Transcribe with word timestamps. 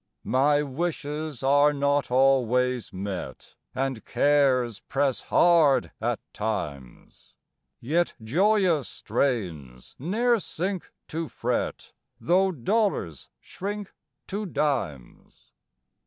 My 0.23 0.63
wishes 0.63 1.43
are 1.43 1.71
not 1.71 2.09
always 2.09 2.91
met, 2.91 3.53
And 3.75 4.03
cares 4.03 4.79
press 4.79 5.21
hard 5.21 5.91
at 6.01 6.19
times; 6.33 7.35
Yet 7.79 8.15
joyous 8.19 8.89
strains 8.89 9.95
ne'er 9.99 10.39
sink 10.39 10.91
to 11.09 11.29
fret, 11.29 11.91
Tho' 12.19 12.51
dollars 12.51 13.29
shrink 13.39 13.93
to 14.25 14.47
dimes. 14.47 15.51